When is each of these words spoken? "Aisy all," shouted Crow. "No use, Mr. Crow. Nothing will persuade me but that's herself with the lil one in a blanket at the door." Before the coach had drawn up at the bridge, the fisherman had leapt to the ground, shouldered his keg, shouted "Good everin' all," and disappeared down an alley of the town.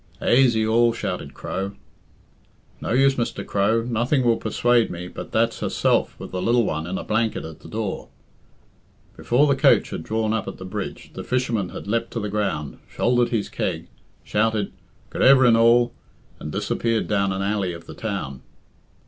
"Aisy 0.19 0.65
all," 0.67 0.93
shouted 0.93 1.35
Crow. 1.35 1.73
"No 2.81 2.91
use, 2.91 3.13
Mr. 3.13 3.45
Crow. 3.45 3.83
Nothing 3.87 4.23
will 4.23 4.37
persuade 4.37 4.89
me 4.89 5.07
but 5.07 5.31
that's 5.31 5.59
herself 5.59 6.19
with 6.19 6.31
the 6.31 6.41
lil 6.41 6.63
one 6.63 6.87
in 6.87 6.97
a 6.97 7.03
blanket 7.03 7.45
at 7.45 7.59
the 7.59 7.67
door." 7.67 8.07
Before 9.15 9.45
the 9.45 9.55
coach 9.55 9.91
had 9.91 10.01
drawn 10.01 10.33
up 10.33 10.47
at 10.47 10.57
the 10.57 10.65
bridge, 10.65 11.11
the 11.13 11.23
fisherman 11.23 11.69
had 11.69 11.85
leapt 11.85 12.09
to 12.13 12.19
the 12.19 12.29
ground, 12.29 12.79
shouldered 12.89 13.29
his 13.29 13.47
keg, 13.47 13.89
shouted 14.23 14.71
"Good 15.11 15.21
everin' 15.21 15.55
all," 15.55 15.93
and 16.39 16.51
disappeared 16.51 17.07
down 17.07 17.31
an 17.31 17.43
alley 17.43 17.71
of 17.71 17.85
the 17.85 17.93
town. 17.93 18.41